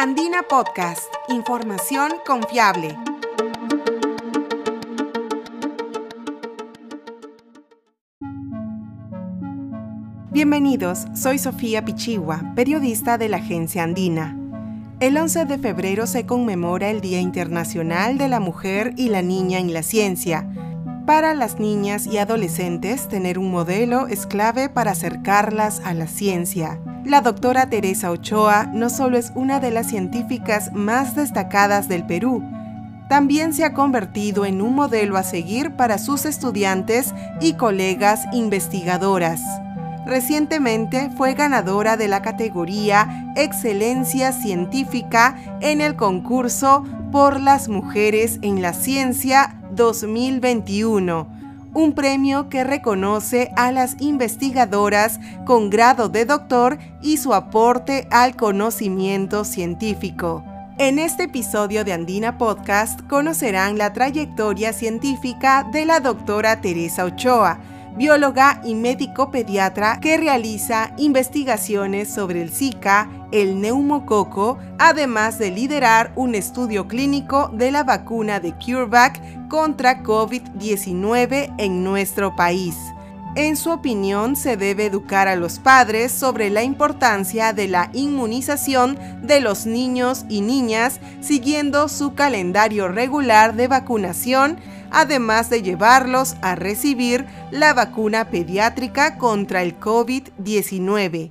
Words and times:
Andina 0.00 0.44
Podcast, 0.48 1.12
información 1.28 2.12
confiable. 2.24 2.96
Bienvenidos, 10.30 11.06
soy 11.16 11.40
Sofía 11.40 11.84
Pichigua, 11.84 12.52
periodista 12.54 13.18
de 13.18 13.28
la 13.28 13.38
agencia 13.38 13.82
Andina. 13.82 14.38
El 15.00 15.16
11 15.16 15.46
de 15.46 15.58
febrero 15.58 16.06
se 16.06 16.26
conmemora 16.26 16.90
el 16.90 17.00
Día 17.00 17.18
Internacional 17.18 18.18
de 18.18 18.28
la 18.28 18.38
Mujer 18.38 18.94
y 18.96 19.08
la 19.08 19.22
Niña 19.22 19.58
en 19.58 19.72
la 19.72 19.82
Ciencia. 19.82 20.48
Para 21.06 21.34
las 21.34 21.58
niñas 21.58 22.06
y 22.06 22.18
adolescentes, 22.18 23.08
tener 23.08 23.36
un 23.36 23.50
modelo 23.50 24.06
es 24.06 24.28
clave 24.28 24.68
para 24.68 24.92
acercarlas 24.92 25.80
a 25.84 25.92
la 25.92 26.06
ciencia. 26.06 26.78
La 27.04 27.20
doctora 27.20 27.70
Teresa 27.70 28.10
Ochoa 28.10 28.66
no 28.72 28.90
solo 28.90 29.16
es 29.16 29.32
una 29.34 29.60
de 29.60 29.70
las 29.70 29.88
científicas 29.88 30.72
más 30.72 31.14
destacadas 31.14 31.88
del 31.88 32.04
Perú, 32.04 32.42
también 33.08 33.54
se 33.54 33.64
ha 33.64 33.72
convertido 33.72 34.44
en 34.44 34.60
un 34.60 34.74
modelo 34.74 35.16
a 35.16 35.22
seguir 35.22 35.72
para 35.72 35.96
sus 35.96 36.26
estudiantes 36.26 37.14
y 37.40 37.54
colegas 37.54 38.26
investigadoras. 38.34 39.40
Recientemente 40.06 41.10
fue 41.16 41.34
ganadora 41.34 41.96
de 41.96 42.08
la 42.08 42.20
categoría 42.20 43.32
Excelencia 43.34 44.32
Científica 44.32 45.36
en 45.60 45.80
el 45.80 45.96
concurso 45.96 46.84
por 47.10 47.40
las 47.40 47.68
mujeres 47.68 48.38
en 48.42 48.60
la 48.60 48.74
ciencia 48.74 49.58
2021 49.72 51.37
un 51.78 51.92
premio 51.92 52.48
que 52.48 52.64
reconoce 52.64 53.52
a 53.56 53.70
las 53.70 54.00
investigadoras 54.00 55.20
con 55.44 55.70
grado 55.70 56.08
de 56.08 56.24
doctor 56.24 56.76
y 57.00 57.18
su 57.18 57.34
aporte 57.34 58.08
al 58.10 58.34
conocimiento 58.34 59.44
científico. 59.44 60.44
En 60.76 60.98
este 60.98 61.24
episodio 61.24 61.84
de 61.84 61.92
Andina 61.92 62.36
Podcast 62.36 63.00
conocerán 63.02 63.78
la 63.78 63.92
trayectoria 63.92 64.72
científica 64.72 65.64
de 65.72 65.84
la 65.84 66.00
doctora 66.00 66.60
Teresa 66.60 67.04
Ochoa, 67.04 67.60
bióloga 67.96 68.60
y 68.64 68.74
médico 68.74 69.30
pediatra 69.30 69.98
que 70.00 70.16
realiza 70.16 70.92
investigaciones 70.96 72.08
sobre 72.08 72.42
el 72.42 72.50
Zika, 72.50 73.08
el 73.32 73.60
neumococo, 73.60 74.58
además 74.78 75.38
de 75.38 75.50
liderar 75.50 76.12
un 76.16 76.34
estudio 76.34 76.88
clínico 76.88 77.50
de 77.52 77.70
la 77.70 77.84
vacuna 77.84 78.40
de 78.40 78.54
CureVac 78.54 79.48
contra 79.48 80.02
COVID-19 80.02 81.54
en 81.58 81.84
nuestro 81.84 82.34
país. 82.36 82.76
En 83.34 83.56
su 83.56 83.70
opinión, 83.70 84.34
se 84.34 84.56
debe 84.56 84.86
educar 84.86 85.28
a 85.28 85.36
los 85.36 85.60
padres 85.60 86.10
sobre 86.10 86.50
la 86.50 86.64
importancia 86.64 87.52
de 87.52 87.68
la 87.68 87.88
inmunización 87.92 88.98
de 89.22 89.40
los 89.40 89.64
niños 89.64 90.24
y 90.28 90.40
niñas 90.40 90.98
siguiendo 91.20 91.88
su 91.88 92.14
calendario 92.14 92.88
regular 92.88 93.54
de 93.54 93.68
vacunación, 93.68 94.58
además 94.90 95.50
de 95.50 95.62
llevarlos 95.62 96.36
a 96.42 96.54
recibir 96.54 97.26
la 97.50 97.74
vacuna 97.74 98.30
pediátrica 98.30 99.18
contra 99.18 99.62
el 99.62 99.78
COVID-19. 99.78 101.30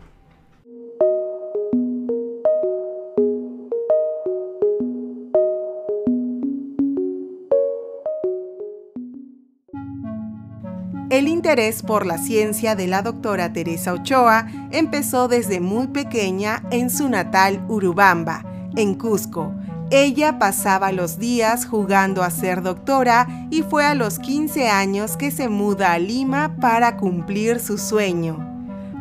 El 11.09 11.30
interés 11.30 11.83
por 11.83 12.05
la 12.05 12.17
ciencia 12.17 12.75
de 12.75 12.85
la 12.85 13.02
doctora 13.02 13.53
Teresa 13.53 13.94
Ochoa 13.94 14.45
empezó 14.72 15.30
desde 15.30 15.61
muy 15.61 15.88
pequeña 15.88 16.63
en 16.69 16.89
su 16.89 17.08
natal 17.08 17.66
Urubamba, 17.69 18.44
en 18.75 18.94
Cusco. 18.94 19.53
Ella 19.90 20.38
pasaba 20.38 20.92
los 20.92 21.18
días 21.18 21.66
jugando 21.66 22.22
a 22.22 22.30
ser 22.30 22.62
doctora 22.62 23.26
y 23.50 23.62
fue 23.62 23.86
a 23.86 23.96
los 23.96 24.20
15 24.20 24.68
años 24.68 25.16
que 25.16 25.31
se 25.31 25.48
muda 25.48 25.94
a 25.94 26.00
Lima 26.00 26.58
para 26.59 26.98
cumplir 26.98 27.62
su 27.62 27.78
sueño. 27.78 28.38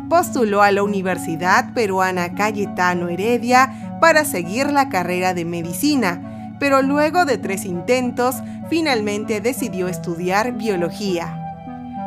Postuló 0.09 0.63
a 0.63 0.71
la 0.71 0.85
Universidad 0.85 1.75
Peruana 1.75 2.37
Cayetano 2.37 3.09
Heredia 3.09 3.99
para 4.01 4.25
seguir 4.25 4.71
la 4.71 4.89
carrera 4.89 5.35
de 5.35 5.45
medicina, 5.45 6.55
pero 6.61 6.83
luego 6.83 7.25
de 7.25 7.39
tres 7.39 7.65
intentos 7.65 8.37
finalmente 8.71 9.41
decidió 9.41 9.89
estudiar 9.89 10.53
biología. 10.53 11.43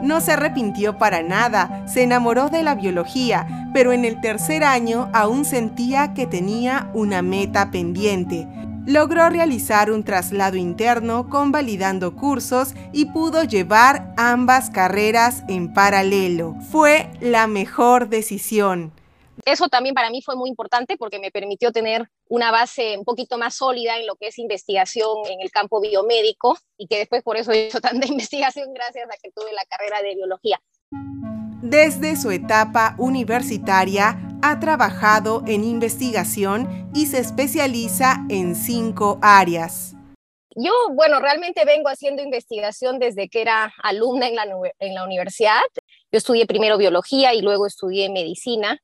No 0.02 0.22
se 0.22 0.32
arrepintió 0.32 0.98
para 0.98 1.22
nada, 1.22 1.84
se 1.86 2.04
enamoró 2.04 2.48
de 2.48 2.64
la 2.64 2.76
biología, 2.76 3.46
pero 3.74 3.92
en 3.92 4.06
el 4.06 4.22
tercer 4.22 4.64
año 4.64 5.10
aún 5.12 5.44
sentía 5.44 6.14
que 6.14 6.26
tenía 6.26 6.90
una 6.94 7.22
meta 7.22 7.72
pendiente. 7.72 8.48
Logró 8.88 9.30
realizar 9.30 9.92
un 9.92 10.04
traslado 10.04 10.58
interno 10.58 11.30
convalidando 11.30 12.16
cursos 12.16 12.74
y 12.92 13.06
pudo 13.06 13.44
llevar 13.44 14.14
ambas 14.18 14.70
carreras 14.70 15.44
en 15.48 15.74
paralelo. 15.74 16.56
Fue 16.72 17.12
la 17.22 17.48
mejor 17.48 18.10
decisión. 18.10 18.92
Eso 19.46 19.68
también 19.68 19.96
para 19.96 20.10
mí 20.10 20.22
fue 20.22 20.36
muy 20.36 20.50
importante 20.50 20.98
porque 20.98 21.20
me 21.20 21.32
permitió 21.32 21.72
tener 21.72 22.10
una 22.28 22.52
base 22.52 22.98
un 22.98 23.06
poquito 23.06 23.38
más 23.38 23.56
sólida 23.56 23.98
en 23.98 24.06
lo 24.06 24.16
que 24.16 24.28
es 24.28 24.40
investigación 24.40 25.18
en 25.30 25.42
el 25.42 25.52
campo 25.52 25.82
biomédico 25.82 26.58
y 26.78 26.88
que 26.88 26.98
después 26.98 27.24
por 27.24 27.38
eso 27.38 27.52
he 27.52 27.68
hecho 27.68 27.82
tanta 27.82 28.08
investigación 28.08 28.74
gracias 28.74 29.06
a 29.06 29.18
que 29.22 29.32
tuve 29.32 29.52
la 29.54 29.64
carrera 29.70 30.02
de 30.02 30.16
biología. 30.16 30.62
Desde 31.62 32.16
su 32.16 32.32
etapa 32.32 32.96
universitaria 32.98 34.29
ha 34.42 34.60
trabajado 34.60 35.44
en 35.48 35.64
investigación 35.64 36.90
y 36.94 37.08
se 37.08 37.20
especializa 37.20 38.26
en 38.30 38.56
cinco 38.56 39.20
áreas. 39.22 39.96
Yo, 40.56 40.72
bueno, 40.94 41.20
realmente 41.20 41.64
vengo 41.66 41.90
haciendo 41.90 42.22
investigación 42.22 43.00
desde 43.00 43.30
que 43.30 43.42
era 43.42 43.74
alumna 43.84 44.28
en 44.28 44.36
la, 44.36 44.46
en 44.80 44.94
la 44.94 45.04
universidad. 45.04 45.62
Yo 46.12 46.18
estudié 46.18 46.46
primero 46.46 46.78
biología 46.78 47.34
y 47.34 47.42
luego 47.42 47.68
estudié 47.68 48.10
medicina 48.10 48.80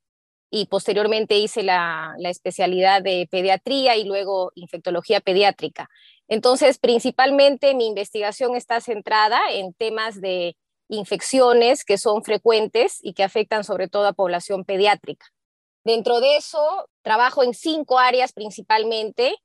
y 0.49 0.67
posteriormente 0.67 1.37
hice 1.37 1.63
la, 1.63 2.15
especialidad 2.19 3.01
de 3.01 3.27
pediatría 3.29 3.97
y 3.97 4.05
luego 4.05 4.53
infectología 4.55 5.19
pediátrica. 5.19 5.89
Entonces, 6.27 6.79
principalmente 6.79 7.75
mi 7.75 7.87
investigación 7.87 8.55
está 8.55 8.79
centrada 8.79 9.39
en 9.51 9.73
temas 9.73 10.21
de 10.21 10.55
infecciones 10.87 11.83
que 11.83 11.97
son 11.97 12.23
frecuentes 12.23 12.99
y 13.01 13.13
que 13.13 13.23
afectan 13.23 13.63
sobre 13.63 13.87
todo 13.87 14.07
a 14.07 14.13
población 14.13 14.63
pediátrica. 14.63 15.25
Dentro 15.85 16.19
de 16.19 16.37
eso, 16.37 16.89
trabajo 17.03 17.43
en 17.43 17.53
cinco 17.53 17.99
áreas 17.99 18.33
principalmente. 18.33 19.35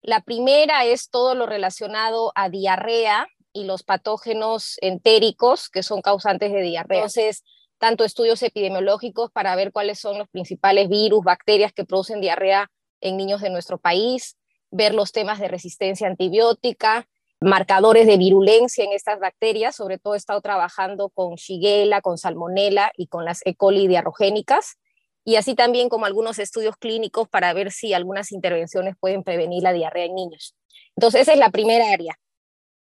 La 0.00 0.20
primera 0.20 0.84
es 0.84 1.10
todo 1.10 1.34
lo 1.34 1.44
relacionado 1.44 2.30
a 2.36 2.48
diarrea 2.48 3.26
y 3.52 3.64
los 3.64 3.82
patógenos 3.82 4.76
entéricos 4.80 5.68
que 5.68 5.82
son 5.82 6.00
causantes 6.00 6.52
de 6.52 6.62
diarrea. 6.62 6.98
Entonces, 6.98 7.42
tanto 7.78 8.04
estudios 8.04 8.42
epidemiológicos 8.44 9.32
para 9.32 9.56
ver 9.56 9.72
cuáles 9.72 9.98
son 9.98 10.18
los 10.18 10.28
principales 10.28 10.88
virus, 10.88 11.24
bacterias 11.24 11.72
que 11.72 11.84
producen 11.84 12.20
diarrea 12.20 12.70
en 13.00 13.16
niños 13.16 13.40
de 13.40 13.50
nuestro 13.50 13.78
país, 13.78 14.36
ver 14.70 14.94
los 14.94 15.10
temas 15.10 15.40
de 15.40 15.48
resistencia 15.48 16.06
antibiótica, 16.06 17.08
marcadores 17.40 18.06
de 18.06 18.16
virulencia 18.16 18.84
en 18.84 18.92
estas 18.92 19.18
bacterias, 19.18 19.74
sobre 19.74 19.98
todo 19.98 20.14
he 20.14 20.16
estado 20.16 20.40
trabajando 20.40 21.08
con 21.08 21.34
Shigella, 21.34 22.00
con 22.00 22.18
Salmonella 22.18 22.92
y 22.96 23.08
con 23.08 23.24
las 23.24 23.44
E. 23.44 23.56
coli 23.56 23.88
diarrogénicas, 23.88 24.76
y 25.28 25.36
así 25.36 25.54
también 25.54 25.90
como 25.90 26.06
algunos 26.06 26.38
estudios 26.38 26.78
clínicos 26.78 27.28
para 27.28 27.52
ver 27.52 27.70
si 27.70 27.92
algunas 27.92 28.32
intervenciones 28.32 28.96
pueden 28.98 29.22
prevenir 29.22 29.62
la 29.62 29.74
diarrea 29.74 30.06
en 30.06 30.14
niños. 30.14 30.56
Entonces, 30.96 31.20
esa 31.20 31.34
es 31.34 31.38
la 31.38 31.50
primera 31.50 31.92
área. 31.92 32.18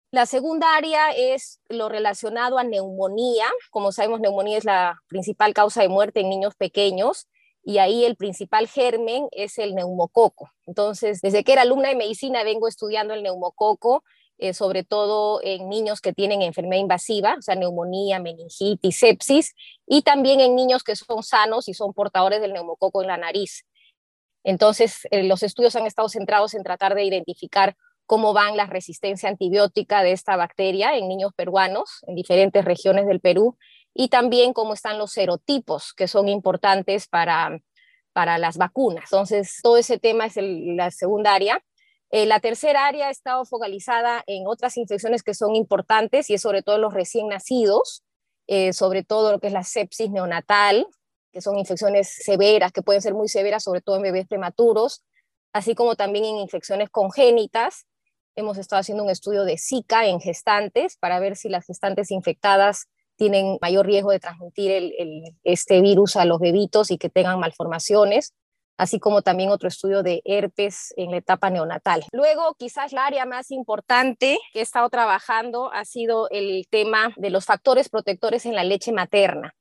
La 0.10 0.26
segunda 0.26 0.76
área 0.76 1.12
es 1.12 1.60
lo 1.70 1.88
relacionado 1.88 2.58
a 2.58 2.64
neumonía. 2.64 3.46
Como 3.70 3.92
sabemos, 3.92 4.22
neumonía 4.22 4.58
es 4.58 4.66
la 4.66 5.00
principal 5.08 5.54
causa 5.54 5.84
de 5.84 5.90
muerte 5.90 6.22
en 6.22 6.30
niños 6.30 6.56
pequeños 6.56 7.28
y 7.64 7.78
ahí 7.78 8.06
el 8.06 8.16
principal 8.16 8.68
germen 8.68 9.28
es 9.34 9.60
el 9.60 9.76
neumococo. 9.76 10.50
Entonces, 10.66 11.22
desde 11.22 11.44
que 11.44 11.54
era 11.54 11.62
alumna 11.62 11.90
de 11.90 11.96
medicina 11.96 12.44
vengo 12.44 12.68
estudiando 12.68 13.14
el 13.14 13.22
neumococo, 13.22 14.04
eh, 14.42 14.56
sobre 14.56 14.84
todo 14.84 15.40
en 15.44 15.70
niños 15.70 16.02
que 16.02 16.14
tienen 16.14 16.42
enfermedad 16.42 16.82
invasiva, 16.82 17.36
o 17.38 17.42
sea, 17.44 17.54
neumonía, 17.54 18.20
meningitis, 18.20 18.98
sepsis, 18.98 19.54
y 19.86 20.02
también 20.02 20.40
en 20.40 20.56
niños 20.56 20.84
que 20.84 20.96
son 20.96 21.22
sanos 21.22 21.68
y 21.68 21.76
son 21.76 21.94
portadores 21.94 22.42
del 22.42 22.54
neumococo 22.54 23.04
en 23.04 23.08
la 23.10 23.18
nariz. 23.18 23.68
Entonces, 24.44 25.08
eh, 25.12 25.22
los 25.24 25.44
estudios 25.44 25.76
han 25.76 25.86
estado 25.86 26.10
centrados 26.10 26.56
en 26.56 26.64
tratar 26.64 26.96
de 26.96 27.04
identificar 27.04 27.76
cómo 28.08 28.34
van 28.34 28.58
la 28.58 28.66
resistencia 28.66 29.30
antibiótica 29.30 30.02
de 30.02 30.12
esta 30.12 30.36
bacteria 30.36 30.98
en 30.98 31.08
niños 31.08 31.34
peruanos 31.36 32.00
en 32.08 32.16
diferentes 32.16 32.66
regiones 32.66 33.06
del 33.06 33.20
Perú 33.20 33.58
y 33.94 34.08
también 34.08 34.54
cómo 34.54 34.74
están 34.74 34.98
los 34.98 35.12
serotipos 35.12 35.94
que 35.94 36.08
son 36.08 36.28
importantes 36.28 37.08
para, 37.08 37.60
para 38.12 38.40
las 38.40 38.58
vacunas. 38.58 39.04
Entonces, 39.12 39.60
todo 39.62 39.78
ese 39.78 40.00
tema 40.00 40.26
es 40.26 40.34
la 40.38 40.90
segunda 40.90 41.36
área. 41.36 41.64
Eh, 42.12 42.26
la 42.26 42.42
tercera 42.42 42.88
área 42.88 43.08
ha 43.08 43.10
estado 43.10 43.46
focalizada 43.46 44.22
en 44.28 44.46
otras 44.46 44.76
infecciones 44.76 45.24
que 45.24 45.34
son 45.34 45.56
importantes 45.56 46.30
y 46.30 46.34
es 46.34 46.42
sobre 46.42 46.62
todo 46.62 46.78
los 46.78 46.94
recién 46.94 47.30
nacidos, 47.30 48.04
eh, 48.48 48.74
sobre 48.74 49.04
todo 49.04 49.32
lo 49.32 49.40
que 49.40 49.48
es 49.48 49.54
la 49.54 49.64
sepsis 49.64 50.12
neonatal, 50.12 50.86
que 51.32 51.40
son 51.40 51.58
infecciones 51.58 52.14
severas, 52.14 52.74
que 52.74 52.82
pueden 52.82 53.02
ser 53.02 53.14
muy 53.14 53.30
severas, 53.30 53.64
sobre 53.64 53.80
todo 53.80 53.96
en 53.96 54.02
bebés 54.02 54.28
prematuros, 54.28 55.06
así 55.54 55.74
como 55.74 55.96
también 55.96 56.26
en 56.26 56.38
infecciones 56.38 56.90
congénitas. 56.90 57.86
Hemos 58.36 58.58
estado 58.58 58.82
haciendo 58.82 59.06
un 59.06 59.10
estudio 59.10 59.46
de 59.46 59.58
Zika 59.58 60.06
en 60.06 60.20
gestantes 60.20 60.98
para 60.98 61.20
ver 61.22 61.38
si 61.38 61.48
las 61.48 61.66
gestantes 61.66 62.12
infectadas 62.12 62.88
tienen 63.16 63.58
mayor 63.62 63.86
riesgo 63.86 64.12
de 64.12 64.20
transmitir 64.20 64.94
este 65.44 65.80
virus 65.80 66.18
a 66.18 66.26
los 66.26 66.40
bebitos 66.40 66.92
y 66.92 66.98
que 66.98 67.10
tengan 67.10 67.40
malformaciones 67.40 68.34
así 68.78 69.00
como 69.00 69.22
también 69.22 69.50
otro 69.50 69.68
estudio 69.68 70.04
de 70.04 70.22
herpes 70.26 70.94
en 70.98 71.12
la 71.12 71.18
etapa 71.18 71.50
neonatal. 71.50 72.06
Luego, 72.12 72.56
quizás 72.58 72.94
la 72.94 73.06
área 73.06 73.26
más 73.26 73.52
importante 73.52 74.38
que 74.54 74.60
he 74.60 74.64
estado 74.64 74.90
trabajando 74.90 75.72
ha 75.72 75.86
sido 75.86 76.30
el 76.30 76.68
tema 76.70 77.14
de 77.18 77.30
los 77.30 77.46
factores 77.46 77.90
protectores 77.90 78.46
en 78.46 78.56
la 78.56 78.64
leche 78.64 78.92
materna. 78.92 79.56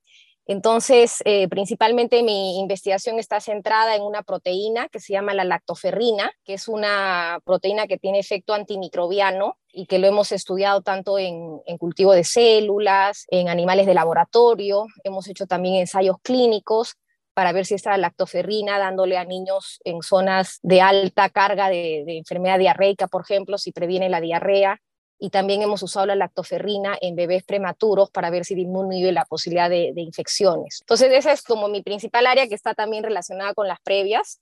Entonces, 0.47 1.23
eh, 1.27 1.47
principalmente 1.49 2.25
mi 2.25 2.59
investigación 2.59 3.21
está 3.21 3.41
centrada 3.41 3.95
en 3.95 4.03
una 4.03 4.23
proteína 4.23 4.89
que 4.89 4.99
se 4.99 5.13
llama 5.13 5.33
la 5.33 5.45
lactoferrina, 5.45 6.33
que 6.45 6.55
es 6.55 6.67
una 6.67 7.39
proteína 7.45 7.87
que 7.87 7.99
tiene 7.99 8.19
efecto 8.19 8.53
antimicrobiano 8.53 9.59
y 9.73 9.87
que 9.87 10.01
lo 10.01 10.09
hemos 10.09 10.33
estudiado 10.33 10.83
tanto 10.83 11.21
en, 11.21 11.61
en, 11.67 11.79
cultivo 11.79 12.13
de 12.13 12.25
células, 12.25 13.27
en 13.29 13.49
animales 13.49 13.87
de 13.87 13.95
laboratorio, 13.95 14.87
hemos 15.05 15.29
hecho 15.29 15.47
también 15.47 15.77
ensayos 15.77 16.17
clínicos 16.21 16.97
para 17.35 17.53
ver 17.53 17.67
si 17.67 17.75
esta 17.75 17.97
lactoferrina 17.97 18.79
dándole 18.79 19.17
a 19.17 19.25
niños 19.25 19.81
en 19.85 20.03
zonas 20.03 20.59
de 20.63 20.81
alta 20.81 21.29
carga 21.31 21.69
de, 21.69 22.05
enfermedad 22.07 22.59
diarreica, 22.59 23.07
por 23.07 23.23
ejemplo, 23.23 23.59
si 23.59 23.73
previene 23.73 24.09
la 24.09 24.21
diarrea. 24.21 24.81
Y 25.23 25.29
también 25.29 25.61
hemos 25.61 25.83
usado 25.83 26.07
la 26.07 26.15
lactoferrina 26.15 26.97
en 27.01 27.15
bebés 27.15 27.45
prematuros 27.45 28.11
para 28.11 28.31
ver 28.31 28.47
si 28.47 28.55
disminuye 28.55 29.13
la 29.13 29.27
posibilidad 29.27 29.69
de, 29.69 29.93
de 29.95 30.01
infecciones. 30.01 30.79
Entonces, 30.81 31.13
esa 31.13 31.33
es 31.33 31.43
como 31.43 31.69
mi 31.69 31.83
principal 31.83 32.27
área 32.27 32.49
que 32.49 32.55
está 32.55 32.73
también 32.73 33.05
relacionada 33.05 33.53
con 33.53 33.69
las 33.69 33.81
previas. 33.81 34.41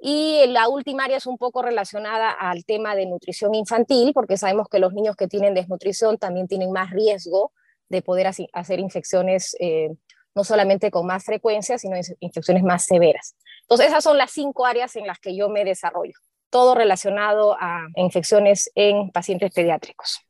Y 0.00 0.46
la 0.48 0.68
última 0.68 1.04
área 1.04 1.16
es 1.16 1.26
un 1.26 1.38
poco 1.38 1.62
relacionada 1.62 2.30
al 2.30 2.64
tema 2.64 2.94
de 2.94 3.06
nutrición 3.06 3.54
infantil, 3.54 4.12
porque 4.12 4.36
sabemos 4.36 4.68
que 4.68 4.78
los 4.78 4.92
niños 4.92 5.16
que 5.16 5.28
tienen 5.28 5.54
desnutrición 5.54 6.18
también 6.18 6.46
tienen 6.46 6.72
más 6.72 6.90
riesgo 6.90 7.52
de 7.88 8.02
poder 8.02 8.30
hacer 8.52 8.80
infecciones 8.80 9.56
eh, 9.60 9.90
no 10.34 10.44
solamente 10.44 10.90
con 10.90 11.06
más 11.06 11.24
frecuencia, 11.24 11.78
sino 11.78 11.96
infecciones 12.20 12.62
más 12.62 12.84
severas. 12.84 13.34
Entonces, 13.62 13.88
esas 13.88 14.04
son 14.04 14.18
las 14.18 14.30
cinco 14.30 14.66
áreas 14.66 14.96
en 14.96 15.06
las 15.06 15.18
que 15.18 15.36
yo 15.36 15.48
me 15.48 15.64
desarrollo, 15.64 16.14
todo 16.50 16.74
relacionado 16.74 17.56
a 17.58 17.86
infecciones 17.96 18.70
en 18.74 19.10
pacientes 19.10 19.52
pediátricos. 19.52 20.20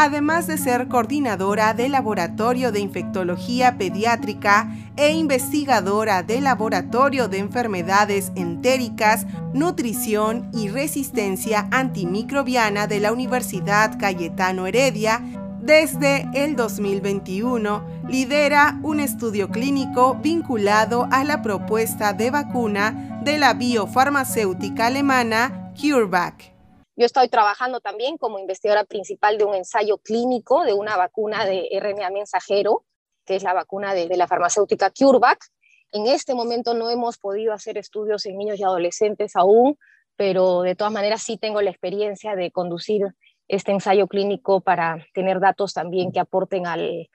Además 0.00 0.46
de 0.46 0.58
ser 0.58 0.86
coordinadora 0.86 1.74
del 1.74 1.90
Laboratorio 1.90 2.70
de 2.70 2.78
Infectología 2.78 3.78
Pediátrica 3.78 4.72
e 4.96 5.10
investigadora 5.10 6.22
del 6.22 6.44
Laboratorio 6.44 7.26
de 7.26 7.38
Enfermedades 7.38 8.30
Entéricas, 8.36 9.26
Nutrición 9.54 10.52
y 10.54 10.68
Resistencia 10.68 11.68
Antimicrobiana 11.72 12.86
de 12.86 13.00
la 13.00 13.12
Universidad 13.12 13.98
Cayetano 13.98 14.68
Heredia, 14.68 15.20
desde 15.60 16.28
el 16.32 16.54
2021 16.54 17.97
lidera 18.08 18.80
un 18.82 19.00
estudio 19.00 19.50
clínico 19.50 20.14
vinculado 20.14 21.06
a 21.12 21.24
la 21.24 21.42
propuesta 21.42 22.14
de 22.14 22.30
vacuna 22.30 23.20
de 23.22 23.36
la 23.36 23.52
biofarmacéutica 23.52 24.86
alemana 24.86 25.74
CureVac. 25.78 26.54
Yo 26.96 27.04
estoy 27.04 27.28
trabajando 27.28 27.80
también 27.80 28.16
como 28.16 28.38
investigadora 28.38 28.84
principal 28.84 29.36
de 29.36 29.44
un 29.44 29.54
ensayo 29.54 29.98
clínico 29.98 30.64
de 30.64 30.72
una 30.72 30.96
vacuna 30.96 31.44
de 31.44 31.68
RNA 31.78 32.10
mensajero, 32.10 32.84
que 33.26 33.36
es 33.36 33.42
la 33.42 33.52
vacuna 33.52 33.92
de, 33.92 34.08
de 34.08 34.16
la 34.16 34.26
farmacéutica 34.26 34.90
CureVac. 34.90 35.44
En 35.92 36.06
este 36.06 36.34
momento 36.34 36.72
no 36.72 36.88
hemos 36.88 37.18
podido 37.18 37.52
hacer 37.52 37.76
estudios 37.76 38.24
en 38.24 38.38
niños 38.38 38.58
y 38.58 38.64
adolescentes 38.64 39.36
aún, 39.36 39.78
pero 40.16 40.62
de 40.62 40.74
todas 40.74 40.92
maneras 40.94 41.22
sí 41.22 41.36
tengo 41.36 41.60
la 41.60 41.70
experiencia 41.70 42.34
de 42.34 42.50
conducir 42.50 43.02
este 43.48 43.72
ensayo 43.72 44.06
clínico 44.08 44.62
para 44.62 45.06
tener 45.12 45.40
datos 45.40 45.74
también 45.74 46.10
que 46.10 46.20
aporten 46.20 46.66
al, 46.66 47.08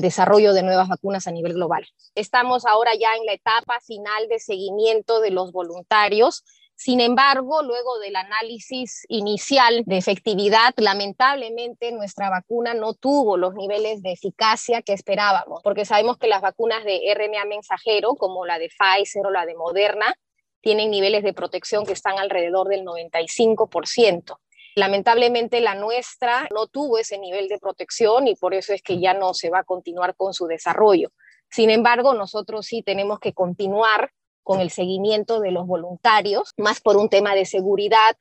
desarrollo 0.00 0.52
de 0.52 0.62
nuevas 0.62 0.88
vacunas 0.88 1.26
a 1.26 1.30
nivel 1.30 1.54
global. 1.54 1.86
Estamos 2.14 2.66
ahora 2.66 2.92
ya 2.94 3.14
en 3.16 3.26
la 3.26 3.32
etapa 3.32 3.80
final 3.80 4.28
de 4.28 4.38
seguimiento 4.38 5.20
de 5.20 5.30
los 5.30 5.52
voluntarios. 5.52 6.44
Sin 6.76 7.00
embargo, 7.00 7.62
luego 7.62 7.98
del 8.00 8.16
análisis 8.16 9.04
inicial 9.08 9.84
de 9.86 9.96
efectividad, 9.96 10.74
lamentablemente 10.76 11.92
nuestra 11.92 12.30
vacuna 12.30 12.74
no 12.74 12.94
tuvo 12.94 13.36
los 13.36 13.54
niveles 13.54 14.02
de 14.02 14.12
eficacia 14.12 14.82
que 14.82 14.92
esperábamos, 14.92 15.62
porque 15.62 15.84
sabemos 15.84 16.18
que 16.18 16.26
las 16.26 16.42
vacunas 16.42 16.84
de 16.84 17.00
RNA 17.14 17.44
mensajero, 17.44 18.16
como 18.16 18.44
la 18.44 18.58
de 18.58 18.70
Pfizer 18.70 19.24
o 19.26 19.30
la 19.30 19.46
de 19.46 19.54
Moderna, 19.54 20.14
tienen 20.60 20.90
niveles 20.90 21.22
de 21.22 21.34
protección 21.34 21.86
que 21.86 21.92
están 21.92 22.18
alrededor 22.18 22.68
del 22.68 22.84
95%. 22.84 24.38
Lamentablemente 24.76 25.60
la 25.60 25.74
nuestra 25.74 26.48
no 26.52 26.66
tuvo 26.66 26.98
ese 26.98 27.18
nivel 27.18 27.48
de 27.48 27.58
protección 27.58 28.26
y 28.26 28.34
por 28.34 28.54
eso 28.54 28.72
es 28.72 28.82
que 28.82 28.98
ya 28.98 29.14
no 29.14 29.32
se 29.32 29.50
va 29.50 29.60
a 29.60 29.64
continuar 29.64 30.16
con 30.16 30.34
su 30.34 30.46
desarrollo. 30.46 31.10
Sin 31.50 31.70
embargo, 31.70 32.14
nosotros 32.14 32.66
sí 32.66 32.82
tenemos 32.82 33.20
que 33.20 33.32
continuar 33.32 34.10
con 34.42 34.60
el 34.60 34.70
seguimiento 34.70 35.40
de 35.40 35.52
los 35.52 35.66
voluntarios, 35.66 36.52
más 36.58 36.80
por 36.80 36.96
un 36.96 37.08
tema 37.08 37.34
de 37.34 37.46
seguridad 37.46 38.16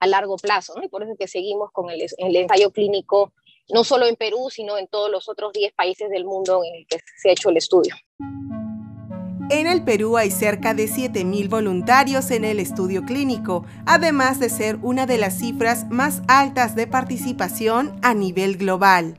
a 0.00 0.06
largo 0.06 0.36
plazo, 0.36 0.74
y 0.82 0.88
por 0.88 1.02
eso 1.02 1.12
es 1.12 1.18
que 1.18 1.28
seguimos 1.28 1.70
con 1.72 1.90
el, 1.90 2.00
el 2.16 2.36
ensayo 2.36 2.70
clínico, 2.70 3.32
no 3.68 3.84
solo 3.84 4.06
en 4.06 4.16
Perú, 4.16 4.48
sino 4.50 4.78
en 4.78 4.88
todos 4.88 5.10
los 5.10 5.28
otros 5.28 5.52
10 5.52 5.74
países 5.74 6.08
del 6.08 6.24
mundo 6.24 6.62
en 6.64 6.74
el 6.74 6.86
que 6.86 6.98
se 7.18 7.28
ha 7.28 7.32
hecho 7.32 7.50
el 7.50 7.58
estudio. 7.58 7.94
En 9.50 9.66
el 9.66 9.82
Perú 9.82 10.18
hay 10.18 10.30
cerca 10.30 10.74
de 10.74 10.84
7.000 10.84 11.48
voluntarios 11.48 12.30
en 12.30 12.44
el 12.44 12.60
estudio 12.60 13.06
clínico, 13.06 13.64
además 13.86 14.38
de 14.40 14.50
ser 14.50 14.76
una 14.82 15.06
de 15.06 15.16
las 15.16 15.38
cifras 15.38 15.88
más 15.88 16.20
altas 16.28 16.76
de 16.76 16.86
participación 16.86 17.98
a 18.02 18.12
nivel 18.12 18.58
global. 18.58 19.18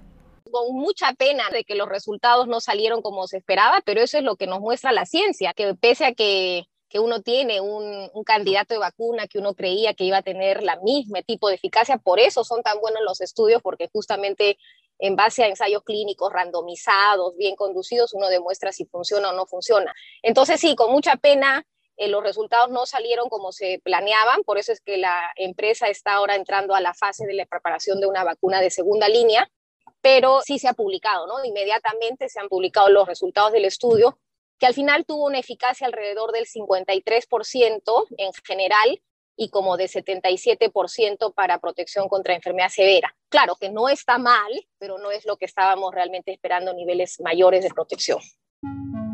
Con 0.52 0.76
mucha 0.76 1.14
pena 1.14 1.50
de 1.52 1.64
que 1.64 1.74
los 1.74 1.90
resultados 1.90 2.48
no 2.48 2.62
salieron 2.62 3.02
como 3.02 3.26
se 3.26 3.38
esperaba, 3.38 3.82
pero 3.84 4.02
eso 4.02 4.20
es 4.20 4.24
lo 4.24 4.36
que 4.36 4.46
nos 4.46 4.60
muestra 4.60 4.92
la 4.92 5.08
ciencia, 5.08 5.54
que 5.56 5.74
pese 5.74 6.06
a 6.06 6.14
que, 6.14 6.68
uno 6.94 7.22
tiene 7.22 7.60
un, 7.60 8.10
un, 8.14 8.24
candidato 8.24 8.76
de 8.76 8.80
vacuna 8.80 9.28
que 9.28 9.40
uno 9.40 9.56
creía 9.56 9.96
que 9.96 10.04
iba 10.04 10.18
a 10.18 10.24
tener 10.24 10.62
la 10.62 10.80
misma 10.82 11.24
tipo 11.24 11.50
de 11.50 11.56
eficacia, 11.56 11.98
por 11.98 12.20
eso 12.20 12.44
son 12.44 12.62
tan 12.62 12.80
buenos 12.80 13.02
los 13.04 13.22
estudios, 13.22 13.64
porque 13.64 13.90
justamente 13.92 14.58
en 15.00 15.16
base 15.16 15.44
a 15.44 15.48
ensayos 15.48 15.84
clínicos 15.84 16.32
randomizados, 16.32 17.36
bien 17.38 17.56
conducidos, 17.56 18.14
uno 18.14 18.28
demuestra 18.28 18.72
si 18.72 18.86
funciona 18.86 19.30
o 19.30 19.34
no 19.34 19.46
funciona. 19.46 19.94
Entonces, 20.22 20.60
sí, 20.60 20.76
con 20.76 20.92
mucha 20.92 21.16
pena, 21.16 21.66
eh, 21.96 22.10
los 22.10 22.24
resultados 22.24 22.70
no 22.70 22.86
salieron 22.86 23.30
como 23.30 23.52
se 23.52 23.82
planeaban, 23.84 24.44
por 24.44 24.58
eso 24.58 24.72
es 24.72 24.82
que 24.82 24.98
la 24.98 25.32
empresa 25.36 25.88
está 25.88 26.14
ahora 26.14 26.36
entrando 26.36 26.76
a 26.76 26.82
la 26.82 26.94
fase 26.94 27.26
de 27.26 27.34
la 27.34 27.46
preparación 27.46 28.00
de 28.00 28.08
una 28.08 28.24
vacuna 28.24 28.62
de 28.62 28.70
segunda 28.70 29.08
línea, 29.10 29.50
pero 30.02 30.42
sí 30.42 30.60
se 30.60 30.68
ha 30.68 30.74
publicado, 30.74 31.28
¿no? 31.28 31.44
Inmediatamente 31.44 32.30
se 32.30 32.40
han 32.40 32.48
publicado 32.48 32.90
los 32.90 33.08
resultados 33.08 33.52
del 33.52 33.66
estudio, 33.66 34.18
que 34.60 34.66
al 34.66 34.74
final 34.74 35.06
tuvo 35.06 35.26
una 35.26 35.40
eficacia 35.40 35.88
alrededor 35.88 36.32
del 36.32 36.46
53% 36.46 38.08
en 38.18 38.32
general 38.46 39.02
y 39.40 39.50
como 39.50 39.78
de 39.78 39.86
77% 39.86 41.34
para 41.34 41.60
protección 41.60 42.10
contra 42.10 42.36
enfermedad 42.36 42.68
severa. 42.68 43.16
Claro 43.30 43.56
que 43.56 43.70
no 43.70 43.88
está 43.88 44.18
mal, 44.18 44.52
pero 44.78 44.98
no 44.98 45.12
es 45.12 45.26
lo 45.26 45.38
que 45.38 45.46
estábamos 45.46 45.96
realmente 45.96 46.34
esperando, 46.34 46.74
niveles 46.74 47.22
mayores 47.22 47.64
de 47.64 47.70
protección. 47.70 48.20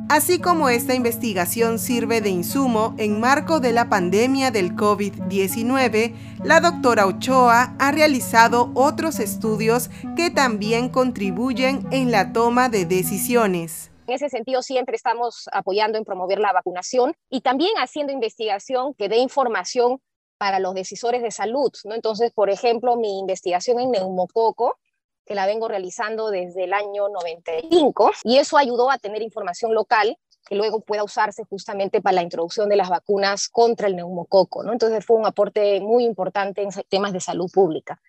Así 0.09 0.39
como 0.39 0.69
esta 0.69 0.95
investigación 0.95 1.77
sirve 1.77 2.21
de 2.21 2.29
insumo 2.29 2.95
en 2.97 3.19
marco 3.19 3.59
de 3.59 3.71
la 3.71 3.87
pandemia 3.87 4.49
del 4.49 4.75
COVID-19, 4.75 6.15
la 6.43 6.59
doctora 6.59 7.05
Ochoa 7.05 7.75
ha 7.79 7.91
realizado 7.91 8.71
otros 8.73 9.19
estudios 9.19 9.89
que 10.15 10.31
también 10.31 10.89
contribuyen 10.89 11.87
en 11.91 12.11
la 12.11 12.33
toma 12.33 12.69
de 12.69 12.85
decisiones. 12.85 13.91
En 14.07 14.13
ese 14.13 14.29
sentido, 14.29 14.61
siempre 14.61 14.95
estamos 14.95 15.49
apoyando 15.51 15.97
en 15.97 16.05
promover 16.05 16.39
la 16.39 16.53
vacunación 16.53 17.15
y 17.29 17.41
también 17.41 17.71
haciendo 17.77 18.13
investigación 18.13 18.93
que 18.93 19.09
dé 19.09 19.17
información 19.17 19.99
para 20.37 20.59
los 20.59 20.73
decisores 20.73 21.21
de 21.21 21.31
salud, 21.31 21.71
¿no? 21.85 21.95
Entonces, 21.95 22.31
por 22.31 22.49
ejemplo, 22.49 22.95
mi 22.97 23.19
investigación 23.19 23.79
en 23.79 23.91
neumococo, 23.91 24.77
que 25.25 25.35
la 25.35 25.45
vengo 25.45 25.67
realizando 25.67 26.29
desde 26.29 26.65
el 26.65 26.73
año 26.73 27.09
95, 27.09 28.11
y 28.23 28.37
eso 28.37 28.57
ayudó 28.57 28.91
a 28.91 28.97
tener 28.97 29.21
información 29.21 29.73
local 29.73 30.17
que 30.47 30.55
luego 30.55 30.81
pueda 30.81 31.03
usarse 31.03 31.43
justamente 31.43 32.01
para 32.01 32.15
la 32.15 32.21
introducción 32.21 32.69
de 32.69 32.75
las 32.75 32.89
vacunas 32.89 33.49
contra 33.49 33.87
el 33.87 33.95
neumococo, 33.95 34.63
¿no? 34.63 34.73
Entonces 34.73 35.03
fue 35.03 35.17
un 35.17 35.25
aporte 35.25 35.79
muy 35.81 36.05
importante 36.05 36.61
en 36.61 36.69
temas 36.87 37.13
de 37.13 37.19
salud 37.19 37.49
pública. 37.51 37.99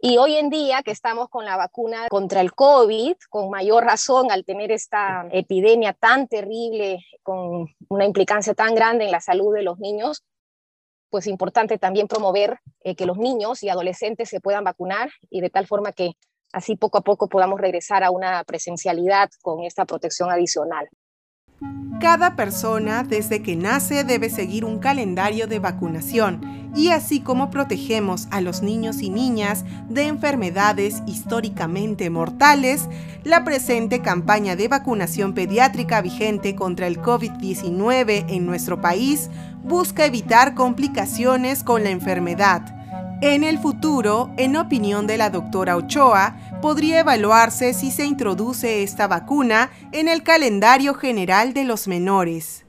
Y 0.00 0.16
hoy 0.16 0.36
en 0.36 0.48
día 0.48 0.82
que 0.84 0.92
estamos 0.92 1.28
con 1.28 1.44
la 1.44 1.56
vacuna 1.56 2.06
contra 2.08 2.40
el 2.40 2.52
COVID, 2.52 3.16
con 3.30 3.50
mayor 3.50 3.84
razón 3.84 4.30
al 4.30 4.44
tener 4.44 4.70
esta 4.70 5.26
epidemia 5.32 5.92
tan 5.92 6.28
terrible, 6.28 7.04
con 7.22 7.66
una 7.88 8.04
implicancia 8.04 8.54
tan 8.54 8.76
grande 8.76 9.06
en 9.06 9.10
la 9.10 9.20
salud 9.20 9.52
de 9.52 9.62
los 9.62 9.78
niños, 9.80 10.24
pues 11.10 11.26
importante 11.26 11.78
también 11.78 12.08
promover 12.08 12.58
eh, 12.82 12.94
que 12.94 13.06
los 13.06 13.18
niños 13.18 13.62
y 13.62 13.68
adolescentes 13.68 14.28
se 14.28 14.40
puedan 14.40 14.64
vacunar 14.64 15.10
y 15.30 15.40
de 15.40 15.50
tal 15.50 15.66
forma 15.66 15.92
que 15.92 16.12
así 16.52 16.76
poco 16.76 16.98
a 16.98 17.02
poco 17.02 17.28
podamos 17.28 17.60
regresar 17.60 18.04
a 18.04 18.10
una 18.10 18.42
presencialidad 18.44 19.30
con 19.42 19.64
esta 19.64 19.84
protección 19.84 20.30
adicional. 20.30 20.88
Cada 22.00 22.36
persona 22.36 23.02
desde 23.02 23.42
que 23.42 23.56
nace 23.56 24.04
debe 24.04 24.30
seguir 24.30 24.64
un 24.64 24.78
calendario 24.78 25.48
de 25.48 25.58
vacunación 25.58 26.70
y 26.76 26.90
así 26.90 27.20
como 27.20 27.50
protegemos 27.50 28.28
a 28.30 28.40
los 28.40 28.62
niños 28.62 29.02
y 29.02 29.10
niñas 29.10 29.64
de 29.88 30.04
enfermedades 30.04 31.02
históricamente 31.08 32.08
mortales, 32.08 32.88
la 33.24 33.42
presente 33.42 34.00
campaña 34.00 34.54
de 34.54 34.68
vacunación 34.68 35.34
pediátrica 35.34 36.00
vigente 36.00 36.54
contra 36.54 36.86
el 36.86 37.02
COVID-19 37.02 38.26
en 38.28 38.46
nuestro 38.46 38.80
país 38.80 39.28
busca 39.62 40.06
evitar 40.06 40.54
complicaciones 40.54 41.62
con 41.62 41.84
la 41.84 41.90
enfermedad 41.90 42.78
en 43.20 43.42
el 43.42 43.58
futuro, 43.58 44.30
en 44.36 44.56
opinión 44.56 45.08
de 45.08 45.18
la 45.18 45.28
doctora 45.28 45.76
Ochoa, 45.76 46.36
podría 46.62 47.00
evaluarse 47.00 47.74
si 47.74 47.90
se 47.90 48.04
introduce 48.04 48.84
esta 48.84 49.08
vacuna 49.08 49.72
en 49.90 50.06
el 50.06 50.22
calendario 50.22 50.94
general 50.94 51.52
de 51.52 51.64
los 51.64 51.88
menores. 51.88 52.64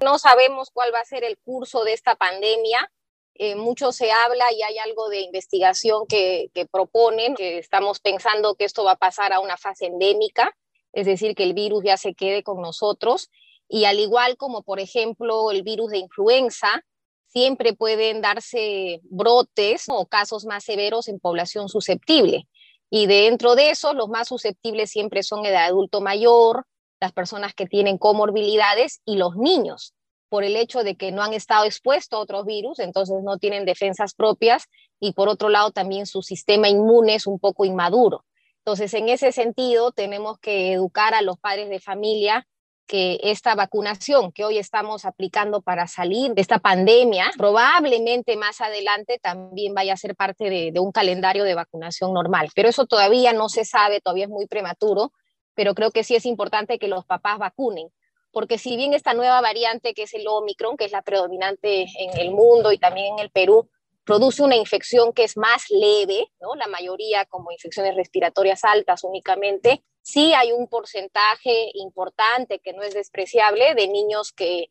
No 0.00 0.18
sabemos 0.18 0.70
cuál 0.72 0.92
va 0.92 0.98
a 0.98 1.04
ser 1.04 1.22
el 1.22 1.38
curso 1.38 1.84
de 1.84 1.92
esta 1.92 2.16
pandemia. 2.16 2.90
Eh, 3.36 3.54
mucho 3.54 3.92
se 3.92 4.10
habla 4.10 4.52
y 4.52 4.62
hay 4.62 4.78
algo 4.78 5.08
de 5.08 5.20
investigación 5.20 6.08
que, 6.08 6.50
que 6.54 6.66
proponen, 6.66 7.36
que 7.36 7.58
estamos 7.58 8.00
pensando 8.00 8.56
que 8.56 8.64
esto 8.64 8.82
va 8.82 8.92
a 8.92 8.96
pasar 8.96 9.32
a 9.32 9.38
una 9.38 9.56
fase 9.56 9.86
endémica, 9.86 10.56
es 10.92 11.06
decir, 11.06 11.36
que 11.36 11.44
el 11.44 11.54
virus 11.54 11.84
ya 11.84 11.96
se 11.96 12.14
quede 12.14 12.42
con 12.42 12.60
nosotros. 12.60 13.30
Y 13.68 13.84
al 13.84 13.98
igual 13.98 14.36
como, 14.36 14.62
por 14.62 14.80
ejemplo, 14.80 15.50
el 15.50 15.62
virus 15.62 15.90
de 15.90 15.98
influenza, 15.98 16.82
siempre 17.26 17.74
pueden 17.74 18.20
darse 18.20 19.00
brotes 19.04 19.86
o 19.88 20.06
casos 20.06 20.46
más 20.46 20.64
severos 20.64 21.08
en 21.08 21.18
población 21.18 21.68
susceptible. 21.68 22.46
Y 22.90 23.06
dentro 23.06 23.56
de 23.56 23.70
eso, 23.70 23.92
los 23.92 24.08
más 24.08 24.28
susceptibles 24.28 24.90
siempre 24.90 25.24
son 25.24 25.44
el 25.44 25.56
adulto 25.56 26.00
mayor, 26.00 26.64
las 27.00 27.12
personas 27.12 27.52
que 27.52 27.66
tienen 27.66 27.98
comorbilidades 27.98 29.00
y 29.04 29.16
los 29.16 29.36
niños, 29.36 29.94
por 30.28 30.44
el 30.44 30.56
hecho 30.56 30.84
de 30.84 30.96
que 30.96 31.10
no 31.10 31.22
han 31.22 31.34
estado 31.34 31.64
expuestos 31.64 32.16
a 32.16 32.22
otros 32.22 32.46
virus, 32.46 32.78
entonces 32.78 33.16
no 33.24 33.38
tienen 33.38 33.64
defensas 33.64 34.14
propias 34.14 34.66
y 35.00 35.12
por 35.12 35.28
otro 35.28 35.48
lado 35.48 35.72
también 35.72 36.06
su 36.06 36.22
sistema 36.22 36.68
inmune 36.68 37.16
es 37.16 37.26
un 37.26 37.40
poco 37.40 37.64
inmaduro. 37.64 38.24
Entonces, 38.58 38.94
en 38.94 39.08
ese 39.08 39.32
sentido, 39.32 39.92
tenemos 39.92 40.38
que 40.38 40.72
educar 40.72 41.14
a 41.14 41.20
los 41.20 41.38
padres 41.38 41.68
de 41.68 41.80
familia 41.80 42.46
que 42.86 43.18
esta 43.22 43.54
vacunación 43.54 44.30
que 44.32 44.44
hoy 44.44 44.58
estamos 44.58 45.04
aplicando 45.04 45.62
para 45.62 45.86
salir 45.86 46.34
de 46.34 46.42
esta 46.42 46.58
pandemia, 46.58 47.30
probablemente 47.36 48.36
más 48.36 48.60
adelante 48.60 49.18
también 49.22 49.74
vaya 49.74 49.94
a 49.94 49.96
ser 49.96 50.14
parte 50.14 50.50
de, 50.50 50.80
un 50.80 50.92
calendario 50.92 51.44
de 51.44 51.54
vacunación 51.54 52.12
normal. 52.12 52.50
Pero 52.54 52.68
eso 52.68 52.86
todavía 52.86 53.32
no 53.32 53.48
se 53.48 53.64
sabe, 53.64 54.00
todavía 54.00 54.24
es 54.24 54.30
muy 54.30 54.46
prematuro, 54.46 55.12
pero 55.54 55.74
creo 55.74 55.90
que 55.90 56.04
sí 56.04 56.14
es 56.14 56.26
importante 56.26 56.78
que 56.78 56.88
los 56.88 57.06
papás 57.06 57.38
vacunen, 57.38 57.88
porque 58.32 58.58
si 58.58 58.76
bien 58.76 58.92
esta 58.92 59.14
nueva 59.14 59.40
variante 59.40 59.94
que 59.94 60.02
es 60.02 60.14
el 60.14 60.26
Omicron, 60.26 60.76
que 60.76 60.84
es 60.84 60.92
la 60.92 61.02
predominante 61.02 61.86
en 61.98 62.18
el 62.18 62.32
mundo 62.32 62.72
y 62.72 62.78
también 62.78 63.14
en 63.14 63.20
el 63.20 63.30
Perú, 63.30 63.70
produce 64.04 64.42
una 64.42 64.56
infección 64.56 65.12
que 65.12 65.24
es 65.24 65.36
más 65.36 65.64
leve, 65.70 66.30
¿no? 66.40 66.54
la 66.56 66.66
mayoría 66.66 67.24
como 67.24 67.50
infecciones 67.50 67.96
respiratorias 67.96 68.64
altas 68.64 69.04
únicamente, 69.04 69.82
sí 70.04 70.34
hay 70.34 70.52
un 70.52 70.68
porcentaje 70.68 71.70
importante 71.74 72.60
que 72.60 72.74
no 72.74 72.82
es 72.82 72.94
despreciable 72.94 73.74
de 73.74 73.88
niños 73.88 74.32
que, 74.32 74.68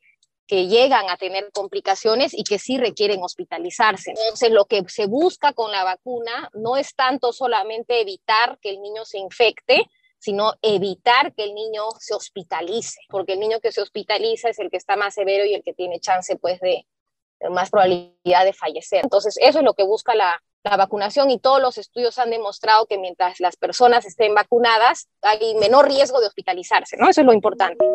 que 0.47 0.67
llegan 0.67 1.09
a 1.09 1.17
tener 1.17 1.51
complicaciones 1.51 2.33
y 2.33 2.43
que 2.43 2.59
sí 2.59 2.77
requieren 2.77 3.23
hospitalizarse. 3.23 4.11
Entonces, 4.11 4.51
lo 4.51 4.65
que 4.65 4.83
se 4.87 5.07
busca 5.07 5.53
con 5.53 5.71
la 5.71 5.83
vacuna 5.83 6.49
no 6.53 6.77
es 6.77 6.95
tanto 6.95 7.33
solamente 7.33 7.99
evitar 7.99 8.59
que 8.61 8.69
el 8.69 8.81
niño 8.81 9.05
se 9.05 9.17
infecte, 9.17 9.89
sino 10.19 10.53
evitar 10.61 11.33
que 11.33 11.45
el 11.45 11.55
niño 11.55 11.83
se 11.99 12.13
hospitalice, 12.13 12.99
porque 13.09 13.33
el 13.33 13.39
niño 13.39 13.59
que 13.59 13.71
se 13.71 13.81
hospitaliza 13.81 14.49
es 14.49 14.59
el 14.59 14.69
que 14.69 14.77
está 14.77 14.95
más 14.95 15.15
severo 15.15 15.45
y 15.45 15.55
el 15.55 15.63
que 15.63 15.73
tiene 15.73 15.99
chance 15.99 16.35
pues 16.35 16.59
de, 16.59 16.85
más 17.49 17.71
probabilidad 17.71 18.45
de 18.45 18.53
fallecer. 18.53 19.01
Entonces, 19.03 19.35
eso 19.41 19.59
es 19.59 19.65
lo 19.65 19.73
que 19.73 19.83
busca 19.83 20.13
la, 20.63 20.77
vacunación 20.77 21.29
y 21.31 21.39
todos 21.39 21.61
los 21.61 21.77
estudios 21.77 22.17
han 22.19 22.29
demostrado 22.29 22.85
que 22.85 22.97
mientras 22.97 23.39
las 23.39 23.55
personas 23.55 24.05
estén 24.05 24.33
vacunadas 24.33 25.07
hay 25.21 25.55
menor 25.55 25.87
riesgo 25.87 26.19
de 26.19 26.27
hospitalizarse, 26.27 26.97
¿no? 26.97 27.09
Eso 27.09 27.21
es 27.21 27.27
lo 27.27 27.33
importante. 27.33 27.85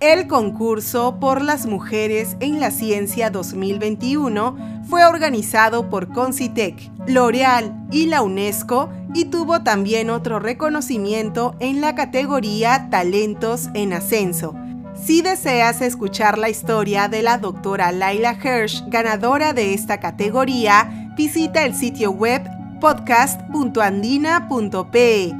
El 0.00 0.28
concurso 0.28 1.18
por 1.20 1.42
las 1.42 1.66
mujeres 1.66 2.36
en 2.40 2.58
la 2.58 2.70
ciencia 2.70 3.28
2021 3.28 4.82
fue 4.88 5.04
organizado 5.04 5.90
por 5.90 6.10
Concitec, 6.10 6.90
L'Oreal 7.06 7.86
y 7.92 8.06
la 8.06 8.22
UNESCO 8.22 8.88
y 9.14 9.26
tuvo 9.26 9.62
también 9.62 10.10
otro 10.10 10.38
reconocimiento 10.38 11.54
en 11.60 11.80
la 11.80 11.94
categoría 11.94 12.88
Talentos 12.90 13.68
en 13.74 13.92
Ascenso. 13.92 14.54
Si 14.94 15.22
deseas 15.22 15.80
escuchar 15.80 16.38
la 16.38 16.50
historia 16.50 17.08
de 17.08 17.22
la 17.22 17.38
doctora 17.38 17.92
Laila 17.92 18.34
Hirsch, 18.34 18.84
ganadora 18.88 19.52
de 19.52 19.74
esta 19.74 19.98
categoría, 19.98 21.10
visita 21.16 21.64
el 21.64 21.74
sitio 21.74 22.10
web 22.10 22.42
podcast.andina.pe 22.80 25.32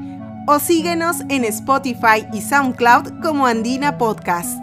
o 0.46 0.58
síguenos 0.58 1.20
en 1.28 1.44
Spotify 1.44 2.26
y 2.32 2.40
SoundCloud 2.40 3.20
como 3.22 3.46
Andina 3.46 3.98
Podcast. 3.98 4.58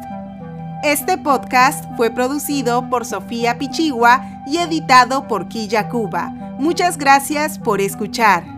Este 0.83 1.17
podcast 1.17 1.85
fue 1.95 2.11
producido 2.11 2.89
por 2.89 3.05
Sofía 3.05 3.57
Pichigua 3.57 4.43
y 4.47 4.57
editado 4.57 5.27
por 5.27 5.47
Quilla 5.47 5.89
Cuba. 5.89 6.29
Muchas 6.59 6.97
gracias 6.97 7.57
por 7.57 7.81
escuchar. 7.81 8.56